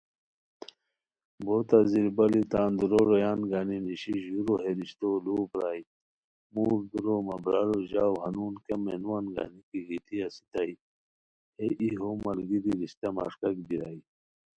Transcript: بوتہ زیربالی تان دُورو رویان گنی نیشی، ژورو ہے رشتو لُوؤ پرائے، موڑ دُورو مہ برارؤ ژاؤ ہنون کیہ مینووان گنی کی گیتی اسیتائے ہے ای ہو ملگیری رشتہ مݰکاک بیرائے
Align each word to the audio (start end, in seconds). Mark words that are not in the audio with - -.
بوتہ 1.45 1.79
زیربالی 1.91 2.43
تان 2.51 2.71
دُورو 2.79 2.99
رویان 3.07 3.39
گنی 3.51 3.77
نیشی، 3.85 4.15
ژورو 4.25 4.55
ہے 4.63 4.71
رشتو 4.77 5.09
لُوؤ 5.23 5.43
پرائے، 5.51 5.81
موڑ 6.53 6.77
دُورو 6.91 7.15
مہ 7.27 7.35
برارؤ 7.43 7.77
ژاؤ 7.91 8.15
ہنون 8.23 8.53
کیہ 8.63 8.75
مینووان 8.85 9.25
گنی 9.35 9.61
کی 9.69 9.79
گیتی 9.87 10.17
اسیتائے 10.25 10.73
ہے 11.57 11.65
ای 11.81 11.87
ہو 11.99 12.09
ملگیری 12.23 12.71
رشتہ 12.81 13.07
مݰکاک 13.15 13.55
بیرائے 13.67 13.99